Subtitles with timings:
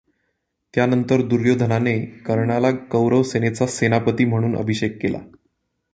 [0.73, 1.99] त्यानंतर दुर्योधनाने
[1.99, 5.19] कर्णाला कौरवसेनेचा सेनापती म्हणून अभिषेक केला.